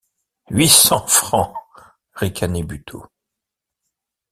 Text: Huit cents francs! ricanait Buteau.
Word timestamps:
Huit 0.49 0.67
cents 0.69 1.05
francs! 1.05 1.53
ricanait 2.15 2.63
Buteau. 2.63 3.05